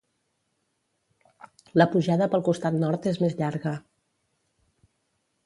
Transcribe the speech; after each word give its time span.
La 1.81 1.87
pujada 1.91 2.29
pel 2.37 2.45
costat 2.49 2.79
nord 2.85 3.07
és 3.13 3.21
més 3.27 3.37
llarga. 3.43 3.75